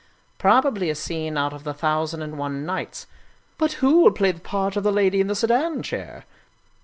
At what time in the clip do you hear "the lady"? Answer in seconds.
4.83-5.21